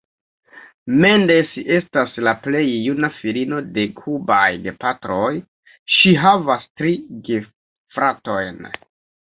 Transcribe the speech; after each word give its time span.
Mendes 1.01 1.51
estas 1.75 2.15
la 2.27 2.33
plej 2.45 2.63
juna 2.69 3.11
filino 3.19 3.59
de 3.77 3.85
kubaj 4.01 4.47
gepatroj, 4.65 5.29
ŝi 5.99 6.17
havas 6.25 6.69
tri 6.83 6.95
gefratojn. 7.31 8.69